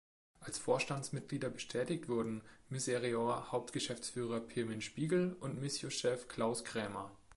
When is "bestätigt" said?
1.51-2.09